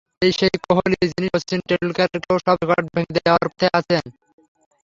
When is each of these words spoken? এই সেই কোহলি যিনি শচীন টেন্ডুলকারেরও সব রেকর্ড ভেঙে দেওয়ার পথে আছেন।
এই 0.21 0.31
সেই 0.39 0.55
কোহলি 0.65 0.97
যিনি 1.11 1.27
শচীন 1.33 1.59
টেন্ডুলকারেরও 1.67 2.35
সব 2.45 2.57
রেকর্ড 2.61 2.85
ভেঙে 2.93 3.15
দেওয়ার 3.17 3.45
পথে 3.49 3.67
আছেন। 3.79 4.03